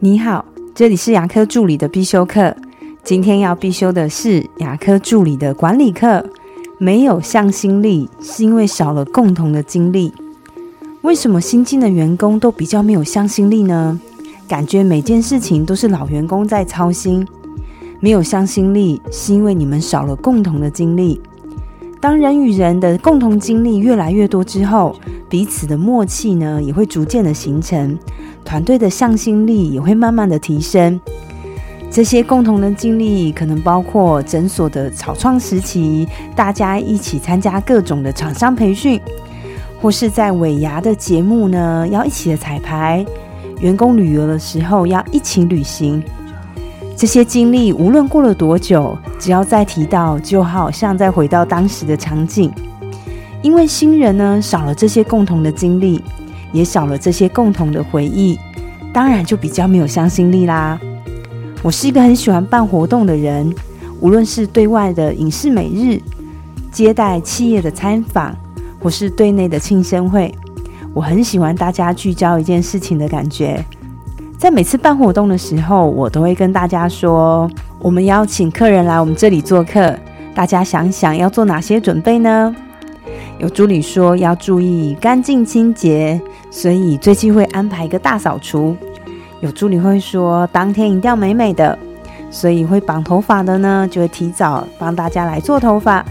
[0.00, 0.44] 你好，
[0.76, 2.54] 这里是牙科助理的必修课。
[3.02, 6.24] 今天要必修的是牙科助理的管理课。
[6.78, 10.14] 没有向心力，是因为少了共同的经历。
[11.00, 13.98] 为什么新进的员工都比较没有向心力呢？
[14.46, 17.26] 感觉每件事情都是老员工在操心。
[17.98, 21.20] 没有向心力，是因为你们少了共同的经历。
[22.00, 24.94] 当人与人的共同经历越来越多之后，
[25.28, 27.98] 彼此的默契呢也会逐渐的形成，
[28.44, 31.00] 团队的向心力也会慢慢的提升。
[31.90, 36.06] 这些共同的经历可能包括诊所的草创时期，
[36.36, 39.00] 大家一起参加各种的厂商培训，
[39.80, 43.04] 或是在尾牙的节目呢要一起的彩排，
[43.60, 46.02] 员工旅游的时候要一起旅行。
[46.94, 52.52] 这些经历无论过了多久，只要再提到，就好像再回到当时的场景。
[53.42, 56.02] 因为新人呢少了这些共同的经历，
[56.52, 58.38] 也少了这些共同的回忆，
[58.92, 60.78] 当然就比较没有向心力啦。
[61.62, 63.54] 我是一个很喜欢办活动的人，
[64.00, 66.00] 无论是对外的影视美日、
[66.70, 68.34] 接待企业的参访，
[68.80, 70.34] 或是对内的庆生会，
[70.92, 73.64] 我很喜欢大家聚焦一件事情的感觉。
[74.36, 79.98] 在每次办活动的时候，我都会跟大家说，我们邀请客人来我们这里做客，
[80.34, 82.54] 大家想想要做哪些准备呢？
[83.38, 88.76] 有助理说要注意干净清洁，所以最近会安排一个大扫除。
[89.40, 91.78] 有助理会说，当天一定要美美的，
[92.32, 96.04] 所以会绑头发的呢，就会提早帮大家来做头发。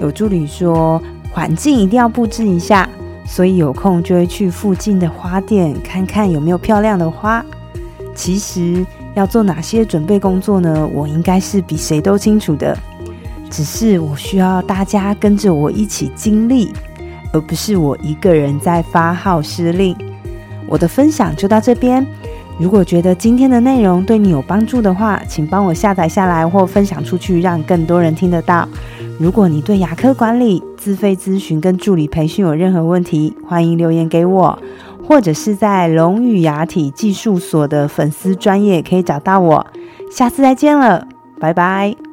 [0.00, 2.88] 有助理说，环境一定要布置一下，
[3.26, 7.44] 所以有空就会去附近的花店看看有没有漂亮的花。
[8.14, 10.88] 其实要做哪些准备工作呢？
[10.90, 12.74] 我应该是比谁都清楚的，
[13.50, 16.72] 只是我需要大家跟着我一起经历，
[17.32, 19.96] 而不是我一个人在发号施令。
[20.68, 22.06] 我的分享就到这边。
[22.58, 28.66] 如果觉得今天的内容对你有帮助的话，请帮我下载下来或分享出去，让更多人听得到。
[29.18, 34.58] 如果你对牙科管理、自费咨询跟助理培训有任何问题，欢迎留言给我，
[35.06, 39.66] 或者是在龙语牙体技术所的粉丝专业可以找到我。
[40.10, 41.06] 下次再见了，
[41.38, 42.05] 拜拜。